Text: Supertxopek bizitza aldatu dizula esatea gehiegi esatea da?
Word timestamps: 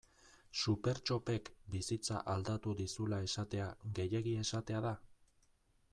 Supertxopek 0.61 1.51
bizitza 1.75 2.23
aldatu 2.35 2.75
dizula 2.81 3.19
esatea 3.29 3.69
gehiegi 4.01 4.37
esatea 4.47 4.85
da? 4.91 4.99